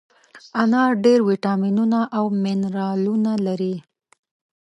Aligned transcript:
انار 0.61 0.91
ډېر 1.05 1.19
ویټامینونه 1.29 1.99
او 2.17 2.25
منرالونه 2.43 3.33
لري. 3.45 3.75